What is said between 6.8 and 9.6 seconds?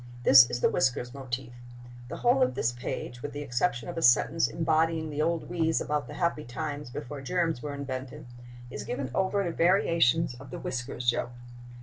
before germs were invented, is given over to